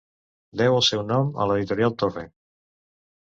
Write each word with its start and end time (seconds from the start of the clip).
Deu 0.61 0.77
el 0.77 0.81
seu 0.87 1.03
nom 1.11 1.29
a 1.45 1.47
l'editorial 1.51 1.95
Torre. 2.05 2.23